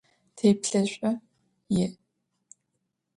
Теплъэшӏу 0.37 1.13
иӏ. 1.83 1.89